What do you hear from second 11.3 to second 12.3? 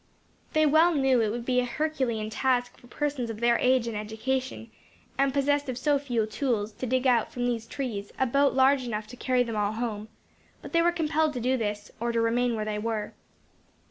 to do this, or to